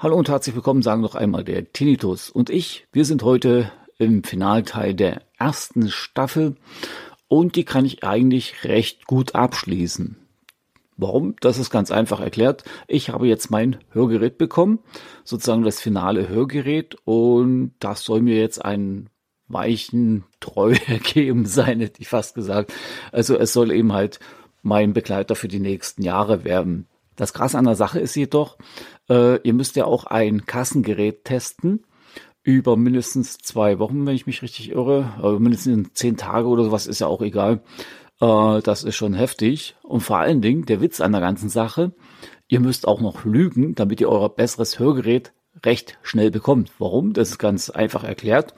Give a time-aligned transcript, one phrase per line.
[0.00, 2.86] Hallo und herzlich willkommen, sagen noch einmal der Tinnitus und ich.
[2.92, 6.54] Wir sind heute im Finalteil der ersten Staffel
[7.26, 10.16] und die kann ich eigentlich recht gut abschließen.
[10.96, 11.34] Warum?
[11.40, 12.62] Das ist ganz einfach erklärt.
[12.86, 14.78] Ich habe jetzt mein Hörgerät bekommen,
[15.24, 19.10] sozusagen das finale Hörgerät und das soll mir jetzt einen
[19.48, 22.72] weichen Treue geben sein, hätte ich fast gesagt.
[23.12, 24.20] Also es soll eben halt
[24.62, 26.86] mein Begleiter für die nächsten Jahre werden.
[27.16, 28.58] Das Krasse an der Sache ist jedoch,
[29.08, 31.84] äh, ihr müsst ja auch ein Kassengerät testen
[32.44, 35.14] über mindestens zwei Wochen, wenn ich mich richtig irre.
[35.20, 37.60] Also mindestens zehn Tage oder sowas ist ja auch egal.
[38.20, 39.76] Äh, das ist schon heftig.
[39.82, 41.92] Und vor allen Dingen, der Witz an der ganzen Sache,
[42.46, 45.32] ihr müsst auch noch lügen, damit ihr euer besseres Hörgerät
[45.64, 46.70] recht schnell bekommt.
[46.78, 47.12] Warum?
[47.12, 48.54] Das ist ganz einfach erklärt.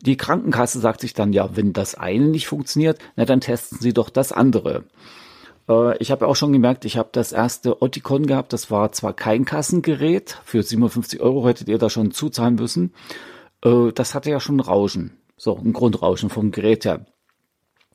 [0.00, 3.92] Die Krankenkasse sagt sich dann, ja, wenn das eine nicht funktioniert, na dann testen Sie
[3.92, 4.84] doch das andere.
[5.68, 8.52] Äh, ich habe auch schon gemerkt, ich habe das erste Oticon gehabt.
[8.52, 10.38] Das war zwar kein Kassengerät.
[10.44, 12.94] Für 57 Euro hättet ihr da schon zuzahlen müssen.
[13.64, 15.18] Äh, das hatte ja schon Rauschen.
[15.36, 17.06] So, ein Grundrauschen vom Gerät her.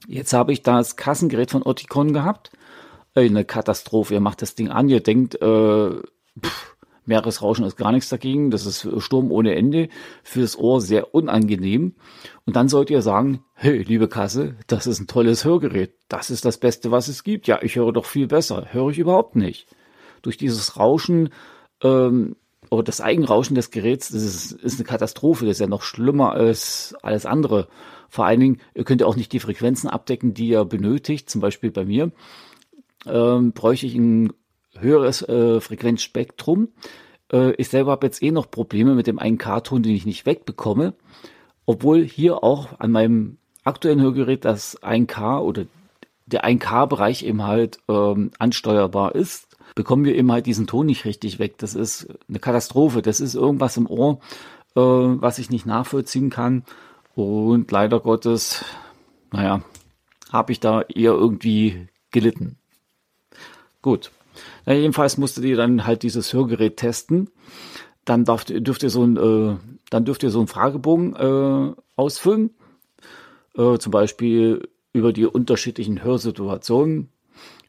[0.07, 2.51] Jetzt habe ich das Kassengerät von Oticon gehabt.
[3.15, 4.13] Äh, eine Katastrophe.
[4.13, 5.89] Ihr macht das Ding an, ihr denkt, äh,
[6.41, 6.72] pff,
[7.05, 8.51] Meeresrauschen ist gar nichts dagegen.
[8.51, 9.89] Das ist Sturm ohne Ende.
[10.23, 11.95] Fürs Ohr sehr unangenehm.
[12.45, 15.95] Und dann sollt ihr sagen, hey, liebe Kasse, das ist ein tolles Hörgerät.
[16.07, 17.47] Das ist das Beste, was es gibt.
[17.47, 18.67] Ja, ich höre doch viel besser.
[18.71, 19.67] Höre ich überhaupt nicht.
[20.21, 21.29] Durch dieses Rauschen,
[21.81, 22.35] ähm,
[22.69, 25.45] oder das Eigenrauschen des Geräts, das ist, ist eine Katastrophe.
[25.45, 27.67] Das ist ja noch schlimmer als alles andere.
[28.09, 31.29] Vor allen Dingen, ihr könnt ja auch nicht die Frequenzen abdecken, die ihr benötigt.
[31.29, 32.11] Zum Beispiel bei mir
[33.05, 34.33] ähm, bräuchte ich ein
[34.79, 36.69] höheres äh, Frequenzspektrum.
[37.31, 40.25] Äh, ich selber habe jetzt eh noch Probleme mit dem einen K-Ton, den ich nicht
[40.25, 40.93] wegbekomme.
[41.65, 45.65] Obwohl hier auch an meinem aktuellen Hörgerät das 1K oder
[46.25, 51.39] der 1K-Bereich eben halt ähm, ansteuerbar ist, bekommen wir eben halt diesen Ton nicht richtig
[51.39, 51.57] weg.
[51.57, 53.01] Das ist eine Katastrophe.
[53.01, 54.19] Das ist irgendwas im Ohr,
[54.75, 56.63] äh, was ich nicht nachvollziehen kann.
[57.15, 58.65] Und leider Gottes,
[59.31, 59.61] naja,
[60.31, 62.57] habe ich da eher irgendwie gelitten.
[63.81, 64.11] Gut,
[64.65, 67.29] na, jedenfalls musstet ihr dann halt dieses Hörgerät testen.
[68.05, 69.57] Dann darf, dürft ihr so ein, äh,
[69.89, 72.51] dann dürft ihr so einen Fragebogen äh, ausfüllen.
[73.55, 77.09] Äh, zum Beispiel über die unterschiedlichen Hörsituationen,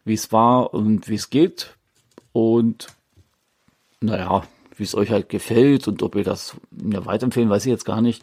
[0.05, 1.77] wie es war und wie es geht.
[2.33, 2.89] Und
[4.01, 4.45] naja,
[4.77, 8.03] wie es euch halt gefällt und ob ihr das mir weiterempfehlen, weiß ich jetzt gar
[8.03, 8.23] nicht.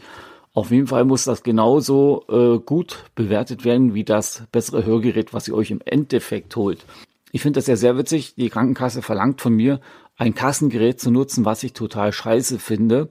[0.54, 5.48] Auf jeden Fall muss das genauso äh, gut bewertet werden wie das bessere Hörgerät, was
[5.48, 6.86] ihr euch im Endeffekt holt.
[7.32, 8.36] Ich finde das ja sehr witzig.
[8.36, 9.80] Die Krankenkasse verlangt von mir,
[10.18, 13.10] ein Kassengerät zu nutzen, was ich total scheiße finde.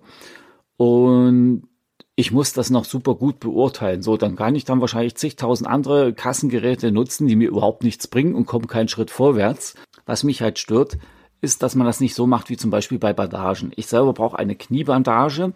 [0.76, 1.69] Und
[2.16, 4.03] ich muss das noch super gut beurteilen.
[4.03, 8.34] So, dann kann ich dann wahrscheinlich zigtausend andere Kassengeräte nutzen, die mir überhaupt nichts bringen
[8.34, 9.75] und komme keinen Schritt vorwärts.
[10.04, 10.98] Was mich halt stört,
[11.41, 13.72] ist, dass man das nicht so macht wie zum Beispiel bei Bandagen.
[13.76, 15.54] Ich selber brauche eine Kniebandage.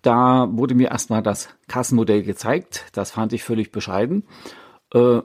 [0.00, 2.86] Da wurde mir erstmal das Kassenmodell gezeigt.
[2.94, 4.24] Das fand ich völlig bescheiden.
[4.94, 5.20] Äh,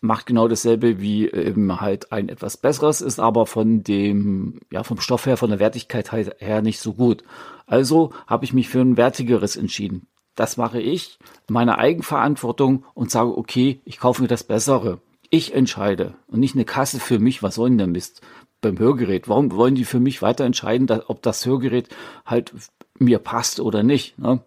[0.00, 5.00] macht genau dasselbe wie eben halt ein etwas besseres, ist aber von dem, ja, vom
[5.00, 7.24] Stoff her, von der Wertigkeit her nicht so gut.
[7.66, 10.06] Also habe ich mich für ein wertigeres entschieden.
[10.34, 11.18] Das mache ich,
[11.48, 15.00] meine Eigenverantwortung und sage, okay, ich kaufe mir das Bessere.
[15.30, 18.20] Ich entscheide und nicht eine Kasse für mich, was soll denn der Mist?
[18.60, 21.88] Beim Hörgerät, warum wollen die für mich weiter entscheiden, ob das Hörgerät
[22.24, 22.52] halt
[22.98, 24.18] mir passt oder nicht?
[24.18, 24.40] Ne?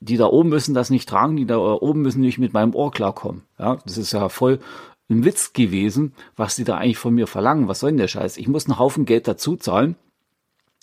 [0.00, 2.90] Die, da oben müssen das nicht tragen, die da oben müssen nicht mit meinem Ohr
[2.90, 3.42] klarkommen.
[3.58, 4.60] Ja, das ist ja voll
[5.08, 7.68] ein Witz gewesen, was die da eigentlich von mir verlangen.
[7.68, 8.36] Was soll denn der Scheiß?
[8.36, 9.96] Ich muss einen Haufen Geld dazu zahlen.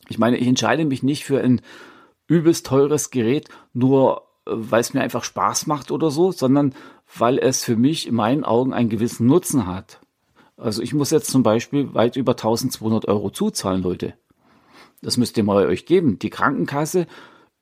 [0.10, 1.62] Ich meine, ich entscheide mich nicht für ein
[2.28, 6.74] übelst teures Gerät, nur äh, weil es mir einfach Spaß macht oder so, sondern
[7.18, 10.00] weil es für mich in meinen Augen einen gewissen Nutzen hat.
[10.58, 14.14] Also ich muss jetzt zum Beispiel weit über 1200 Euro zuzahlen, Leute.
[15.02, 16.20] Das müsst ihr mal euch geben.
[16.20, 17.08] Die Krankenkasse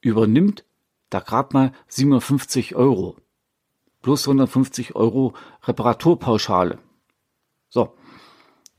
[0.02, 0.64] übernimmt
[1.12, 3.18] da grad mal 750 Euro.
[4.02, 6.80] Plus 150 Euro Reparaturpauschale.
[7.70, 7.94] So.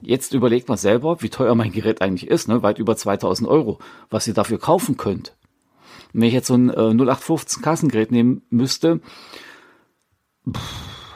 [0.00, 2.64] Jetzt überlegt mal selber, wie teuer mein Gerät eigentlich ist, ne?
[2.64, 3.78] weit über 2000 Euro,
[4.10, 5.36] was ihr dafür kaufen könnt.
[6.12, 9.00] Wenn ich jetzt so ein äh, 0815 Kassengerät nehmen müsste,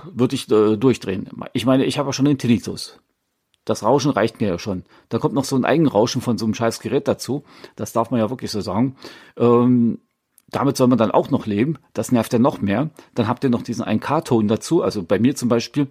[0.04, 1.28] würde ich äh, durchdrehen.
[1.52, 3.00] Ich meine, ich habe ja schon den Tinnitus.
[3.64, 4.84] Das Rauschen reicht mir ja schon.
[5.08, 7.42] Da kommt noch so ein Eigenrauschen von so einem scheiß Gerät dazu.
[7.74, 8.96] Das darf man ja wirklich so sagen.
[9.36, 9.98] Ähm,
[10.48, 11.78] damit soll man dann auch noch leben.
[11.92, 12.90] Das nervt ja noch mehr.
[13.14, 14.82] Dann habt ihr noch diesen 1K-Ton dazu.
[14.82, 15.88] Also bei mir zum Beispiel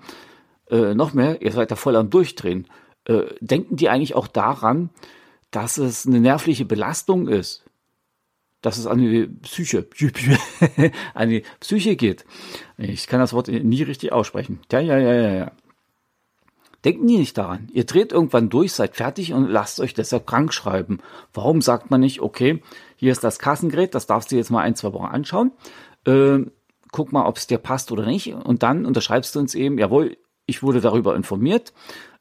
[0.69, 1.41] äh, noch mehr.
[1.41, 2.67] Ihr seid da voll am Durchdrehen.
[3.05, 4.89] Äh, denken die eigentlich auch daran,
[5.51, 7.65] dass es eine nervliche Belastung ist?
[8.65, 9.87] dass es an die Psyche,
[11.13, 12.25] an die Psyche geht.
[12.77, 14.59] Ich kann das Wort nie richtig aussprechen.
[14.71, 15.51] Ja, ja, ja, ja, ja.
[16.85, 17.67] Denken die nicht daran.
[17.73, 20.99] Ihr dreht irgendwann durch, seid fertig und lasst euch deshalb krank schreiben.
[21.33, 22.61] Warum sagt man nicht, okay,
[22.95, 25.51] hier ist das Kassengerät, das darfst du jetzt mal ein, zwei Wochen anschauen.
[26.05, 26.45] Äh,
[26.91, 28.33] guck mal, ob es dir passt oder nicht.
[28.33, 31.73] Und dann unterschreibst du uns eben, jawohl, ich wurde darüber informiert,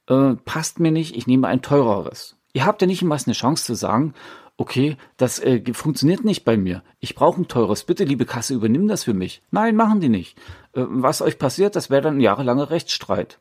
[0.08, 2.36] äh, passt mir nicht, ich nehme ein teureres.
[2.54, 4.14] Ihr habt ja nicht immer eine Chance zu sagen,
[4.56, 6.82] okay, das äh, funktioniert nicht bei mir.
[7.00, 7.84] Ich brauche ein teures.
[7.84, 9.42] Bitte, liebe Kasse, übernimm das für mich.
[9.50, 10.38] Nein, machen die nicht.
[10.72, 13.40] Äh, was euch passiert, das wäre dann ein jahrelanger Rechtsstreit.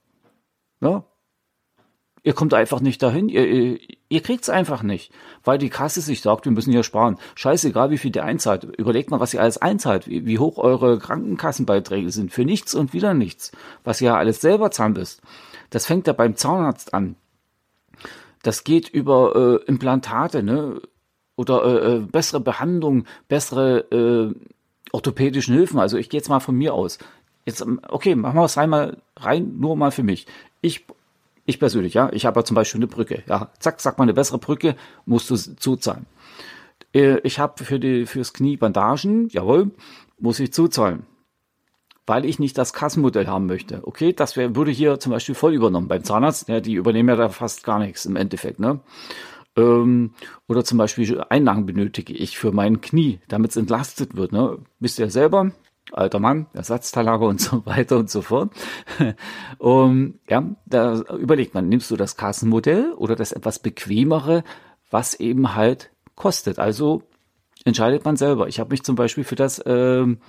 [0.81, 1.06] Ja,
[2.25, 5.12] Ihr kommt einfach nicht dahin, ihr, ihr, ihr kriegt's einfach nicht,
[5.44, 7.18] weil die Kasse sich sagt, wir müssen hier sparen.
[7.36, 8.64] Scheißegal, wie viel der einzahlt.
[8.64, 12.31] Überlegt mal, was ihr alles einzahlt, wie, wie hoch eure Krankenkassenbeiträge sind.
[12.31, 13.52] Für nichts und wieder nichts.
[13.84, 15.22] Was ihr alles selber zahlen müsst.
[15.70, 17.18] Das fängt ja beim Zahnarzt an.
[18.42, 20.81] Das geht über äh, Implantate, ne?
[21.36, 24.34] Oder äh, äh bessere Behandlung, bessere äh,
[24.92, 25.80] orthopädischen Hilfen.
[25.80, 27.00] Also ich gehe jetzt mal von mir aus.
[27.46, 30.26] Jetzt, okay, machen wir es einmal rein, nur mal für mich.
[30.62, 30.86] Ich
[31.45, 32.10] ich persönlich, ja.
[32.13, 33.24] Ich habe ja zum Beispiel eine Brücke.
[33.28, 34.75] Ja, zack, sag mal eine bessere Brücke,
[35.06, 36.06] musst du zuzahlen.
[36.94, 39.72] Äh, ich habe für die, fürs Knie Bandagen, jawohl,
[40.19, 41.06] muss ich zuzahlen.
[42.06, 43.86] Weil ich nicht das Kassenmodell haben möchte.
[43.88, 46.50] Okay, das wär, würde hier zum Beispiel voll übernommen beim Zahnarzt.
[46.50, 48.81] Ja, die übernehmen ja da fast gar nichts im Endeffekt, ne?
[49.56, 50.13] Ähm,
[50.48, 54.31] oder zum Beispiel Einlagen benötige ich für mein Knie, damit es entlastet wird.
[54.31, 54.57] Ne?
[54.80, 55.51] Wisst ihr selber,
[55.94, 58.51] alter Mann, Ersatzteillager und so weiter und so fort.
[59.57, 64.44] um, ja, da überlegt man, nimmst du das Kassenmodell oder das etwas bequemere,
[64.90, 66.60] was eben halt kostet.
[66.60, 67.04] Also
[67.66, 68.48] entscheidet man selber.
[68.48, 70.19] Ich habe mich zum Beispiel für das ähm,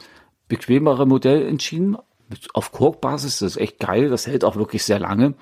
[0.49, 1.97] bequemere Modell entschieden.
[2.53, 5.35] Auf Korkbasis, das ist echt geil, das hält auch wirklich sehr lange.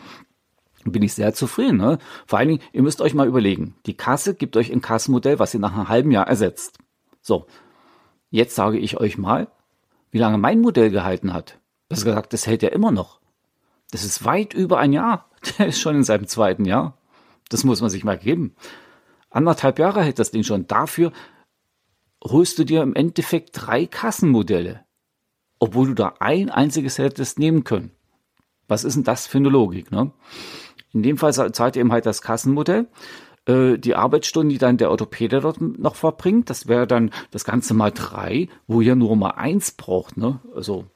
[0.84, 1.76] Bin ich sehr zufrieden.
[1.76, 1.98] Ne?
[2.26, 5.54] Vor allen Dingen, ihr müsst euch mal überlegen, die Kasse gibt euch ein Kassenmodell, was
[5.54, 6.78] ihr nach einem halben Jahr ersetzt.
[7.20, 7.46] So,
[8.30, 9.46] jetzt sage ich euch mal,
[10.12, 11.58] wie lange mein Modell gehalten hat.
[11.88, 13.20] Das gesagt, das hält ja immer noch.
[13.90, 15.28] Das ist weit über ein Jahr.
[15.58, 16.96] Der ist schon in seinem zweiten Jahr.
[17.48, 18.54] Das muss man sich mal geben.
[19.30, 20.66] Anderthalb Jahre hält das Ding schon.
[20.66, 21.12] Dafür
[22.22, 24.84] holst du dir im Endeffekt drei Kassenmodelle.
[25.58, 27.90] Obwohl du da ein einziges hättest nehmen können.
[28.68, 30.12] Was ist denn das für eine Logik, ne?
[30.92, 32.86] In dem Fall zahlt ihr eben halt das Kassenmodell.
[33.46, 37.74] Äh, die Arbeitsstunden, die dann der Orthopäde dort noch verbringt, das wäre dann das Ganze
[37.74, 40.16] mal drei, wo ihr nur mal eins braucht.
[40.16, 40.40] Ne?
[40.54, 40.86] Also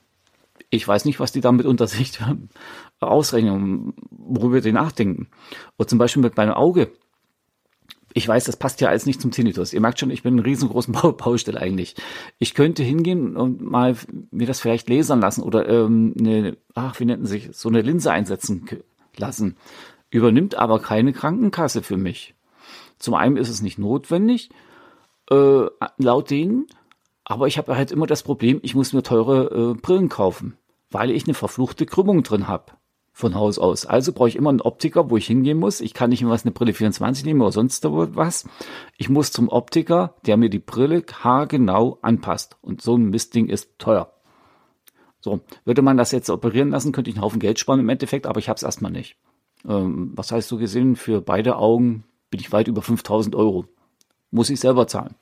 [0.71, 2.19] ich weiß nicht, was die damit unter sich
[3.01, 5.29] ausrechnen, worüber die nachdenken.
[5.79, 6.93] Oder zum Beispiel mit meinem Auge.
[8.15, 9.75] Ich weiß, das passt ja alles nicht zum Tinnitus.
[9.75, 11.97] Ihr merkt schon, ich bin einen riesengroßen Baustelle eigentlich.
[12.39, 13.95] Ich könnte hingehen und mal
[14.31, 18.11] mir das vielleicht lasern lassen oder ähm, eine, ach, wie nennt sich, so eine Linse
[18.11, 18.67] einsetzen
[19.17, 19.57] lassen.
[20.09, 22.36] Übernimmt aber keine Krankenkasse für mich.
[22.99, 24.51] Zum einen ist es nicht notwendig,
[25.31, 25.67] äh,
[25.99, 26.67] laut denen,
[27.25, 30.57] aber ich habe halt immer das Problem, ich muss mir teure äh, Brillen kaufen,
[30.91, 32.73] weil ich eine verfluchte Krümmung drin habe
[33.17, 33.87] von Haus aus.
[33.87, 35.81] Also brauche ich immer einen Optiker, wo ich hingehen muss.
[35.81, 38.47] Ich kann nicht immer was eine Brille 24 nehmen oder sonst was.
[38.99, 42.59] Ich muss zum Optiker, der mir die Brille haargenau anpasst.
[42.61, 44.13] Und so ein Mistding ist teuer.
[45.19, 48.27] So, würde man das jetzt operieren lassen, könnte ich einen Haufen Geld sparen im Endeffekt,
[48.27, 49.17] aber ich habe es erstmal nicht.
[49.67, 52.05] Ähm, was heißt so gesehen, für beide Augen
[52.37, 53.65] bin ich weit über 5000 Euro.
[54.31, 55.15] Muss ich selber zahlen.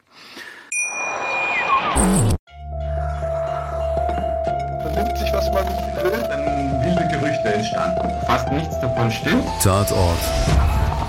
[4.83, 5.65] Vernimmt sich, was man
[6.03, 8.09] will, dann wilde Gerüchte entstanden.
[8.27, 9.45] Fast nichts davon stimmt.
[9.63, 10.19] Tatort.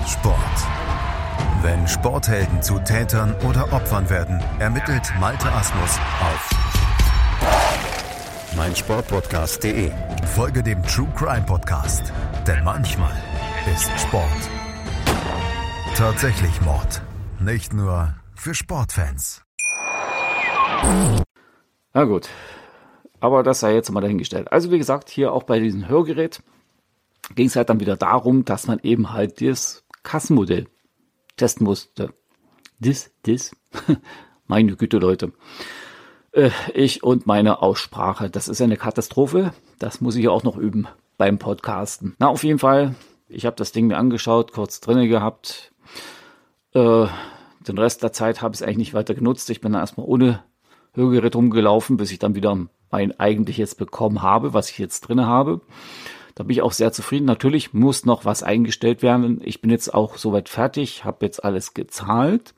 [0.07, 0.35] Sport.
[1.63, 6.49] Wenn Sporthelden zu Tätern oder Opfern werden, ermittelt Malte Asmus auf
[8.55, 9.91] meinsportpodcast.de.
[10.35, 12.13] Folge dem True Crime Podcast,
[12.45, 13.11] denn manchmal
[13.73, 14.29] ist Sport
[15.95, 17.01] Tatsächlich Mord.
[17.39, 19.45] Nicht nur für Sportfans.
[21.93, 22.27] Na gut.
[23.21, 24.51] Aber das sei jetzt mal dahingestellt.
[24.51, 26.43] Also wie gesagt, hier auch bei diesem Hörgerät
[27.33, 30.67] ging es halt dann wieder darum, dass man eben halt das Kassenmodell
[31.37, 32.13] testen musste.
[32.81, 33.55] Das, das.
[34.47, 35.31] Meine Güte, Leute.
[36.33, 38.29] Äh, ich und meine Aussprache.
[38.29, 39.53] Das ist eine Katastrophe.
[39.79, 42.15] Das muss ich auch noch üben beim Podcasten.
[42.19, 42.95] Na, auf jeden Fall.
[43.27, 45.71] Ich habe das Ding mir angeschaut, kurz drinne gehabt,
[46.75, 47.07] äh,
[47.67, 49.49] den Rest der Zeit habe ich es eigentlich nicht weiter genutzt.
[49.49, 50.43] Ich bin dann erstmal ohne
[50.93, 52.57] Hörgerät rumgelaufen, bis ich dann wieder
[52.91, 55.61] mein eigentliches bekommen habe, was ich jetzt drinne habe.
[56.35, 57.25] Da bin ich auch sehr zufrieden.
[57.25, 59.41] Natürlich muss noch was eingestellt werden.
[59.43, 62.53] Ich bin jetzt auch soweit fertig, habe jetzt alles gezahlt.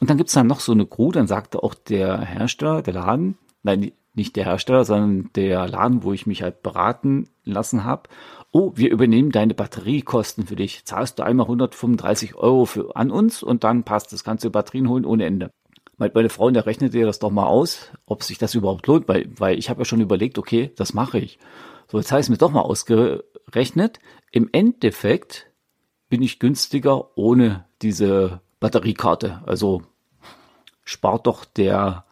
[0.00, 3.38] Und dann gibt's dann noch so eine Crew, dann sagte auch der Hersteller, der Laden,
[3.62, 8.08] nein, nicht der Hersteller, sondern der Laden, wo ich mich halt beraten lassen habe,
[8.52, 10.84] oh, wir übernehmen deine Batteriekosten für dich.
[10.84, 14.24] Zahlst du einmal 135 Euro für, an uns und dann passt das.
[14.24, 15.50] Du Batterien holen ohne Ende.
[15.96, 19.30] meine Frau, der rechnet dir das doch mal aus, ob sich das überhaupt lohnt, weil,
[19.38, 21.38] weil ich habe ja schon überlegt, okay, das mache ich.
[21.88, 24.00] So, jetzt habe ich es mir doch mal ausgerechnet.
[24.32, 25.50] Im Endeffekt
[26.08, 29.42] bin ich günstiger ohne diese Batteriekarte.
[29.46, 29.82] Also
[30.84, 32.04] spart doch der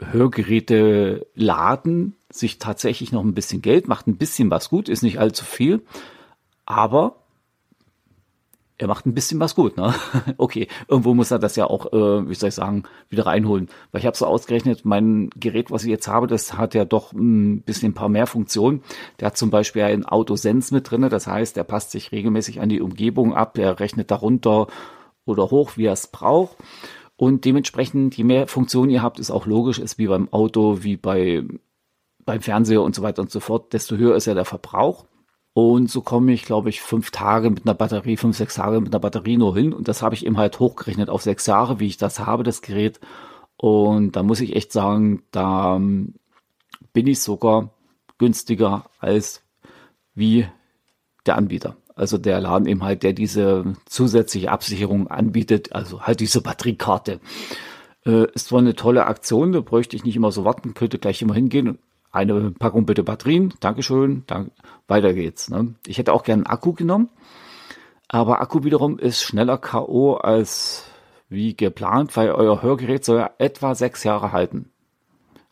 [0.00, 5.20] Hörgeräte Laden sich tatsächlich noch ein bisschen Geld, macht ein bisschen was gut, ist nicht
[5.20, 5.82] allzu viel,
[6.66, 7.16] aber
[8.76, 9.94] er macht ein bisschen was gut, ne?
[10.36, 13.68] Okay, irgendwo muss er das ja auch, äh, wie soll ich sagen, wieder reinholen.
[13.92, 17.12] Weil ich habe so ausgerechnet, mein Gerät, was ich jetzt habe, das hat ja doch
[17.12, 18.82] ein bisschen ein paar mehr Funktionen.
[19.20, 22.68] Der hat zum Beispiel ein Autosens mit drinne, das heißt, er passt sich regelmäßig an
[22.68, 24.66] die Umgebung ab, er rechnet darunter
[25.24, 26.56] oder hoch, wie er es braucht.
[27.16, 30.96] Und dementsprechend, je mehr Funktionen ihr habt, ist auch logisch, ist wie beim Auto, wie
[30.96, 31.44] bei,
[32.24, 35.06] beim Fernseher und so weiter und so fort, desto höher ist ja der Verbrauch.
[35.52, 38.92] Und so komme ich, glaube ich, fünf Tage mit einer Batterie, fünf, sechs Tage mit
[38.92, 39.72] einer Batterie nur hin.
[39.72, 42.60] Und das habe ich eben halt hochgerechnet auf sechs Jahre, wie ich das habe, das
[42.60, 42.98] Gerät.
[43.56, 46.14] Und da muss ich echt sagen, da ähm,
[46.92, 47.70] bin ich sogar
[48.18, 49.44] günstiger als
[50.14, 50.48] wie
[51.26, 51.76] der Anbieter.
[51.94, 57.20] Also der Laden eben halt, der diese zusätzliche Absicherung anbietet, also halt diese Batteriekarte.
[58.04, 61.22] Äh, ist zwar eine tolle Aktion, da bräuchte ich nicht immer so warten, könnte gleich
[61.22, 61.78] immer hingehen.
[62.10, 64.52] Eine Packung bitte Batterien, Dankeschön, dank,
[64.86, 65.50] weiter geht's.
[65.50, 65.74] Ne?
[65.86, 67.08] Ich hätte auch gern einen Akku genommen,
[68.08, 70.14] aber Akku wiederum ist schneller K.O.
[70.14, 70.84] als
[71.28, 74.70] wie geplant, weil euer Hörgerät soll ja etwa sechs Jahre halten.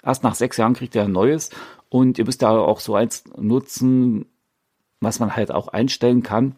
[0.03, 1.51] Erst nach sechs Jahren kriegt ihr ein neues
[1.89, 4.27] und ihr müsst da auch so eins nutzen,
[5.03, 6.55] was man halt auch einstellen kann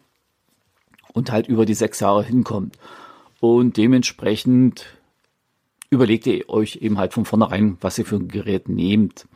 [1.13, 2.77] und halt über die sechs Jahre hinkommt.
[3.39, 4.85] Und dementsprechend
[5.89, 9.27] überlegt ihr euch eben halt von vornherein, was ihr für ein Gerät nehmt.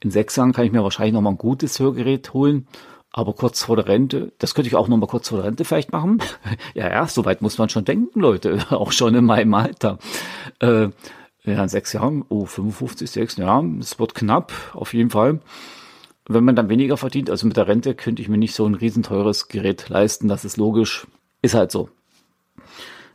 [0.00, 2.66] In sechs Jahren kann ich mir wahrscheinlich nochmal ein gutes Hörgerät holen,
[3.10, 5.92] aber kurz vor der Rente, das könnte ich auch nochmal kurz vor der Rente vielleicht
[5.92, 6.18] machen.
[6.74, 9.98] ja, ja, soweit muss man schon denken, Leute, auch schon in meinem Alter.
[10.60, 10.88] Äh,
[11.44, 15.40] ja, in sechs Jahren, oh, 55, sechs, ja, es wird knapp, auf jeden Fall
[16.28, 18.74] wenn man dann weniger verdient, also mit der Rente, könnte ich mir nicht so ein
[18.74, 20.28] riesenteures Gerät leisten.
[20.28, 21.06] Das ist logisch.
[21.40, 21.88] Ist halt so.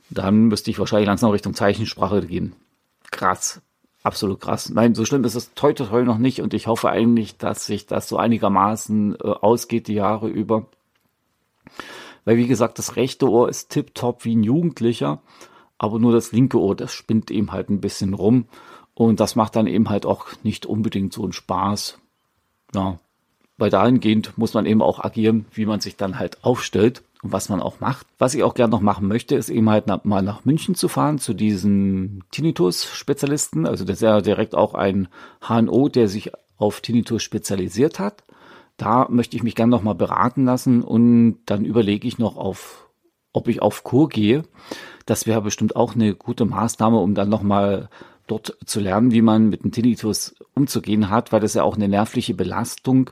[0.10, 2.56] Dann müsste ich wahrscheinlich langsam Richtung Zeichensprache gehen.
[3.12, 3.62] Krass.
[4.04, 4.70] Absolut krass.
[4.70, 7.86] Nein, so schlimm ist es heute heute noch nicht und ich hoffe eigentlich, dass sich
[7.88, 10.66] das so einigermaßen äh, ausgeht die Jahre über.
[12.26, 15.22] Weil wie gesagt, das rechte Ohr ist tipptopp wie ein Jugendlicher,
[15.78, 18.46] aber nur das linke Ohr, das spinnt eben halt ein bisschen rum
[18.94, 21.98] und das macht dann eben halt auch nicht unbedingt so einen Spaß.
[22.74, 23.00] Ja,
[23.58, 27.50] weil dahingehend muss man eben auch agieren, wie man sich dann halt aufstellt und was
[27.50, 28.08] man auch macht.
[28.18, 30.88] Was ich auch gerne noch machen möchte, ist eben halt nach, mal nach München zu
[30.88, 33.66] fahren zu diesen Tinnitus-Spezialisten.
[33.66, 35.08] Also das ist ja direkt auch ein
[35.48, 38.24] HNO, der sich auf Tinnitus spezialisiert hat.
[38.78, 42.90] Da möchte ich mich gerne noch mal beraten lassen und dann überlege ich noch auf,
[43.32, 44.44] ob ich auf Kur gehe.
[45.06, 47.90] Das wäre bestimmt auch eine gute Maßnahme, um dann noch mal
[48.28, 51.88] dort zu lernen, wie man mit dem Tinnitus umzugehen hat, weil das ja auch eine
[51.88, 53.10] nervliche Belastung.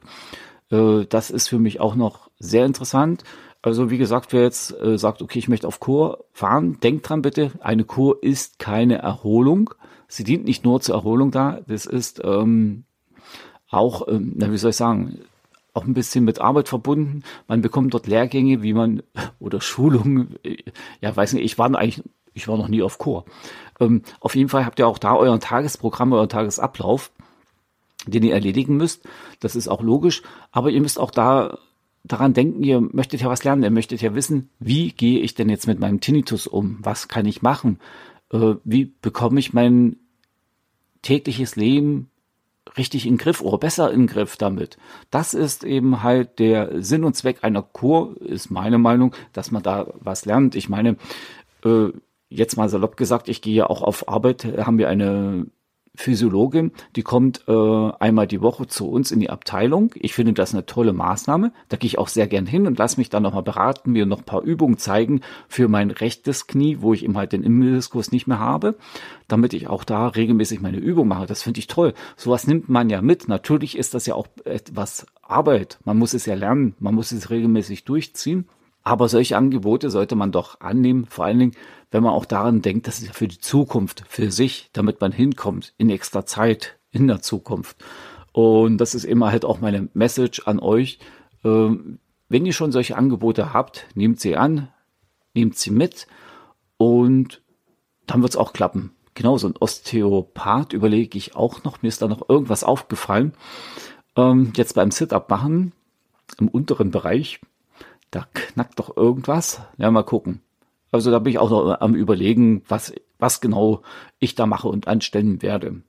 [0.69, 3.23] Äh, das ist für mich auch noch sehr interessant.
[3.61, 7.21] Also wie gesagt, wer jetzt äh, sagt, okay, ich möchte auf Kur fahren, denkt dran
[7.21, 9.73] bitte, eine Kur ist keine Erholung.
[10.07, 12.83] Sie dient nicht nur zur Erholung da, das ist ähm,
[13.69, 15.19] auch, ähm, na, wie soll ich sagen,
[15.73, 17.23] auch ein bisschen mit Arbeit verbunden.
[17.47, 19.03] Man bekommt dort Lehrgänge, wie man
[19.39, 20.35] oder Schulungen.
[20.99, 23.25] Ja, weiß nicht, ich war eigentlich, ich war noch nie auf Chor.
[23.79, 27.11] Ähm, auf jeden Fall habt ihr auch da euren Tagesprogramm, euren Tagesablauf,
[28.05, 29.03] den ihr erledigen müsst.
[29.39, 30.23] Das ist auch logisch.
[30.51, 31.57] Aber ihr müsst auch da
[32.03, 35.49] daran denken, ihr möchtet ja was lernen, ihr möchtet ja wissen, wie gehe ich denn
[35.49, 36.79] jetzt mit meinem Tinnitus um?
[36.81, 37.79] Was kann ich machen?
[38.31, 39.97] Äh, wie bekomme ich mein
[41.01, 42.09] tägliches Leben
[42.77, 44.77] richtig in Griff oder besser in Griff damit.
[45.09, 49.63] Das ist eben halt der Sinn und Zweck einer Kur, ist meine Meinung, dass man
[49.63, 50.55] da was lernt.
[50.55, 50.95] Ich meine,
[51.65, 51.89] äh,
[52.31, 55.45] jetzt mal salopp gesagt, ich gehe auch auf Arbeit, haben wir eine
[55.93, 59.91] Physiologin, die kommt äh, einmal die Woche zu uns in die Abteilung.
[59.95, 61.51] Ich finde das eine tolle Maßnahme.
[61.67, 64.19] Da gehe ich auch sehr gern hin und lasse mich dann nochmal beraten, mir noch
[64.19, 65.19] ein paar Übungen zeigen
[65.49, 68.77] für mein rechtes Knie, wo ich eben halt den Immeliskus nicht mehr habe,
[69.27, 71.25] damit ich auch da regelmäßig meine Übung mache.
[71.25, 71.93] Das finde ich toll.
[72.15, 73.27] Sowas nimmt man ja mit.
[73.27, 75.79] Natürlich ist das ja auch etwas Arbeit.
[75.83, 76.73] Man muss es ja lernen.
[76.79, 78.47] Man muss es regelmäßig durchziehen.
[78.83, 81.55] Aber solche Angebote sollte man doch annehmen, vor allen Dingen,
[81.91, 85.11] wenn man auch daran denkt, das ist ja für die Zukunft, für sich, damit man
[85.11, 87.77] hinkommt, in extra Zeit, in der Zukunft.
[88.31, 90.99] Und das ist immer halt auch meine Message an euch.
[91.43, 94.69] Ähm, wenn ihr schon solche Angebote habt, nehmt sie an,
[95.33, 96.07] nehmt sie mit
[96.77, 97.41] und
[98.07, 98.95] dann wird es auch klappen.
[99.13, 101.81] Genauso ein Osteopath überlege ich auch noch.
[101.81, 103.33] Mir ist da noch irgendwas aufgefallen.
[104.15, 105.73] Ähm, jetzt beim Sit-Up machen,
[106.39, 107.41] im unteren Bereich,
[108.09, 109.61] da knackt doch irgendwas.
[109.77, 110.41] Ja, mal gucken.
[110.91, 113.81] Also da bin ich auch noch am überlegen, was, was genau
[114.19, 115.81] ich da mache und anstellen werde.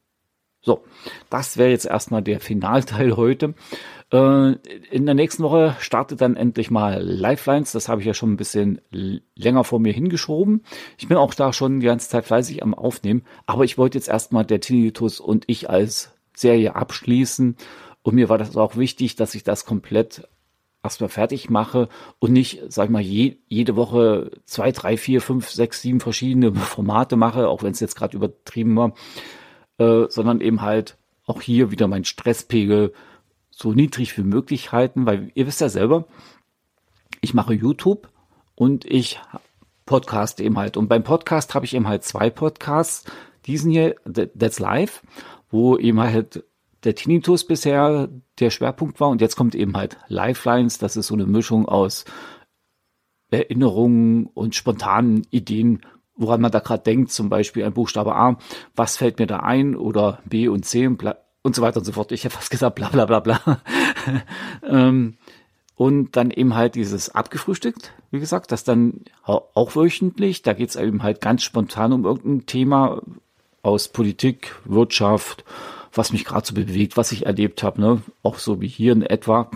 [0.64, 0.84] So,
[1.28, 3.54] das wäre jetzt erstmal der Finalteil heute.
[4.12, 4.52] Äh,
[4.92, 7.72] in der nächsten Woche startet dann endlich mal Lifelines.
[7.72, 8.80] Das habe ich ja schon ein bisschen
[9.34, 10.62] länger vor mir hingeschoben.
[10.98, 13.24] Ich bin auch da schon die ganze Zeit fleißig am Aufnehmen.
[13.44, 17.56] Aber ich wollte jetzt erstmal der Tinnitus und ich als Serie abschließen.
[18.02, 20.28] Und mir war das auch wichtig, dass ich das komplett
[20.82, 25.48] erstmal fertig mache und nicht, sag ich mal, je, jede Woche zwei, drei, vier, fünf,
[25.50, 28.92] sechs, sieben verschiedene Formate mache, auch wenn es jetzt gerade übertrieben war
[29.78, 30.96] äh, sondern eben halt
[31.26, 32.92] auch hier wieder mein Stresspegel
[33.50, 36.06] so niedrig wie möglich halten, weil ihr wisst ja selber,
[37.20, 38.08] ich mache YouTube
[38.54, 39.20] und ich
[39.86, 40.76] Podcast eben halt.
[40.76, 43.04] Und beim Podcast habe ich eben halt zwei Podcasts.
[43.46, 45.02] Diesen hier, That's Live,
[45.50, 46.44] wo eben halt
[46.84, 48.08] der Tinnitus bisher
[48.40, 49.08] der Schwerpunkt war.
[49.08, 50.78] Und jetzt kommt eben halt Lifelines.
[50.78, 52.04] Das ist so eine Mischung aus
[53.30, 55.80] Erinnerungen und spontanen Ideen,
[56.16, 58.38] woran man da gerade denkt, zum Beispiel ein Buchstabe A,
[58.76, 61.02] was fällt mir da ein oder B und C und,
[61.56, 62.12] so weiter und so fort.
[62.12, 63.40] Ich hätte fast gesagt, bla bla bla bla.
[64.68, 65.16] ähm,
[65.74, 70.42] und dann eben halt dieses abgefrühstückt, wie gesagt, das dann auch wöchentlich.
[70.42, 73.00] Da geht es eben halt ganz spontan um irgendein Thema
[73.62, 75.44] aus Politik, Wirtschaft,
[75.92, 78.02] was mich gerade so bewegt, was ich erlebt habe, ne?
[78.22, 79.50] Auch so wie hier in etwa.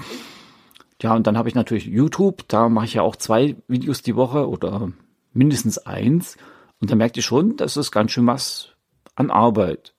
[1.02, 4.16] Ja, und dann habe ich natürlich YouTube, da mache ich ja auch zwei Videos die
[4.16, 4.90] Woche oder
[5.32, 6.36] mindestens eins.
[6.80, 8.70] Und da merkt ihr schon, das ist ganz schön was
[9.14, 9.94] an Arbeit.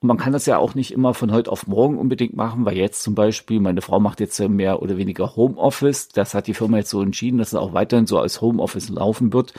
[0.00, 2.76] Und man kann das ja auch nicht immer von heute auf morgen unbedingt machen, weil
[2.76, 6.08] jetzt zum Beispiel, meine Frau macht jetzt mehr oder weniger Homeoffice.
[6.08, 9.32] Das hat die Firma jetzt so entschieden, dass es auch weiterhin so als Homeoffice laufen
[9.32, 9.54] wird.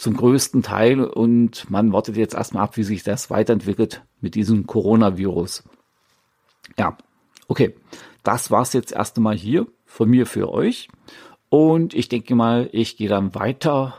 [0.00, 1.04] Zum größten Teil.
[1.04, 5.64] Und man wartet jetzt erstmal ab, wie sich das weiterentwickelt mit diesem Coronavirus.
[6.78, 6.96] Ja,
[7.48, 7.76] okay.
[8.22, 10.88] Das war's jetzt erst einmal hier von mir für euch.
[11.50, 13.94] Und ich denke mal, ich gehe dann weiter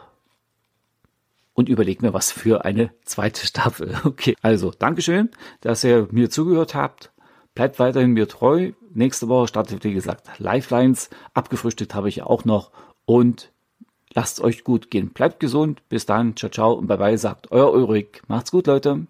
[1.54, 3.96] und überlege mir was für eine zweite Staffel.
[4.04, 5.30] Okay, also Dankeschön,
[5.60, 7.12] dass ihr mir zugehört habt.
[7.54, 8.72] Bleibt weiterhin mir treu.
[8.92, 11.12] Nächste Woche startet, wie gesagt, Lifelines.
[11.36, 12.72] Abgefrühstückt habe ich auch noch.
[13.06, 13.52] Und
[14.14, 15.10] lasst euch gut gehen.
[15.10, 15.88] Bleibt gesund.
[15.90, 16.36] Bis dann.
[16.36, 16.74] Ciao, ciao.
[16.74, 18.22] Und bye bye sagt euer Ulrich.
[18.28, 19.08] Macht's gut, Leute.